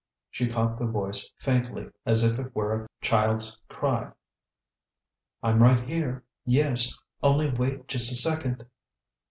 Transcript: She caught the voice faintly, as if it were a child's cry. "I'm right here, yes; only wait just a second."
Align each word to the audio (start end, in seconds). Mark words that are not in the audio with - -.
She 0.31 0.47
caught 0.49 0.79
the 0.79 0.87
voice 0.87 1.29
faintly, 1.37 1.91
as 2.07 2.23
if 2.23 2.39
it 2.39 2.55
were 2.55 2.73
a 2.85 2.89
child's 3.01 3.61
cry. 3.69 4.09
"I'm 5.43 5.61
right 5.61 5.87
here, 5.87 6.23
yes; 6.43 6.97
only 7.21 7.51
wait 7.51 7.87
just 7.87 8.11
a 8.11 8.15
second." 8.15 8.65